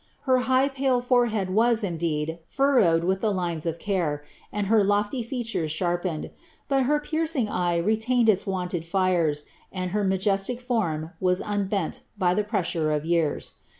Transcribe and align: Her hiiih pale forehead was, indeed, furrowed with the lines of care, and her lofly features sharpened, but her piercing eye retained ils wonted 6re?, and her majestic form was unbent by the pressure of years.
Her 0.21 0.41
hiiih 0.45 0.73
pale 0.73 0.99
forehead 0.99 1.51
was, 1.51 1.83
indeed, 1.83 2.39
furrowed 2.47 3.03
with 3.03 3.21
the 3.21 3.31
lines 3.31 3.67
of 3.67 3.77
care, 3.77 4.23
and 4.51 4.65
her 4.65 4.81
lofly 4.83 5.23
features 5.23 5.71
sharpened, 5.71 6.31
but 6.67 6.85
her 6.85 6.99
piercing 6.99 7.47
eye 7.47 7.77
retained 7.77 8.27
ils 8.27 8.47
wonted 8.47 8.83
6re?, 8.83 9.43
and 9.71 9.91
her 9.91 10.03
majestic 10.03 10.59
form 10.59 11.11
was 11.19 11.39
unbent 11.39 12.01
by 12.17 12.33
the 12.33 12.43
pressure 12.43 12.91
of 12.91 13.05
years. 13.05 13.53